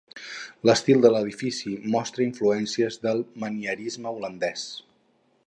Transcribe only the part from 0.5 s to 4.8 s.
L'estil de l'edifici mostra influències del manierisme holandès.